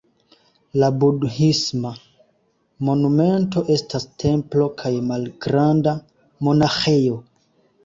La 0.83 0.87
Budhisma 1.01 1.91
monumento 2.89 3.63
estas 3.75 4.09
templo 4.25 4.69
kaj 4.81 4.93
malgranda 5.13 5.97
monaĥejo. 6.49 7.25